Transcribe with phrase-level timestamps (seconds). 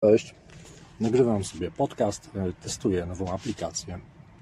[0.00, 0.34] Cześć.
[1.00, 3.98] Nagrywam sobie podcast, e, testuję nową aplikację.